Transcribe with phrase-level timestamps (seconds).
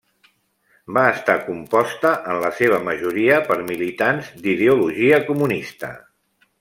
[0.97, 5.93] Va estar composta en la seva majoria per militants d'ideologia comunista.